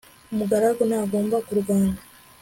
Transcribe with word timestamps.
umugaragu 0.31 0.81
ntagomba 0.89 1.35
kurwana 1.47 1.99